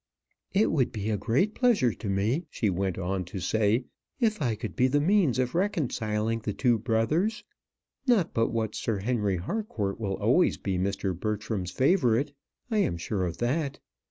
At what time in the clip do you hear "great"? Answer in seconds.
1.17-1.53